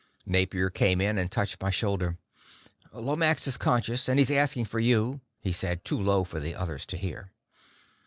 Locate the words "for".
4.65-4.79, 6.23-6.39